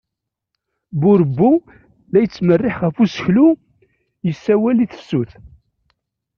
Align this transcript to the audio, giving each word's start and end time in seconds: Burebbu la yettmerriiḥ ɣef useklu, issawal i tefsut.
Burebbu 0.99 1.51
la 2.11 2.19
yettmerriiḥ 2.21 2.75
ɣef 2.85 2.95
useklu, 3.03 3.47
issawal 4.29 4.77
i 4.85 4.87
tefsut. 4.91 5.31